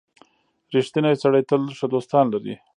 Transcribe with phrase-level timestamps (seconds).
[0.75, 2.55] •رښتینی سړی تل ښه دوستان لري.